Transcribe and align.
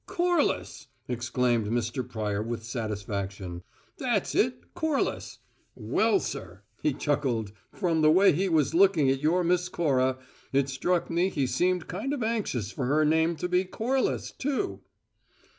"Corliss!" 0.07 0.87
exclaimed 1.07 1.67
Mr. 1.67 2.01
Pryor, 2.09 2.41
with 2.41 2.63
satisfaction. 2.63 3.61
"That's 3.99 4.33
it, 4.33 4.73
Corliss. 4.73 5.37
Well, 5.75 6.19
sir," 6.19 6.63
he 6.81 6.91
chuckled, 6.93 7.51
"from 7.71 8.01
the 8.01 8.09
way 8.09 8.31
he 8.31 8.49
was 8.49 8.73
looking 8.73 9.11
at 9.11 9.21
your 9.21 9.43
Miss 9.43 9.69
Cora 9.69 10.17
it 10.51 10.69
struck 10.69 11.11
me 11.11 11.29
he 11.29 11.45
seemed 11.45 11.85
kind 11.87 12.15
of 12.15 12.23
anxious 12.23 12.71
for 12.71 12.87
her 12.87 13.05
name 13.05 13.35
to 13.35 13.47
be 13.47 13.63
Corliss, 13.63 14.31
too." 14.31 14.81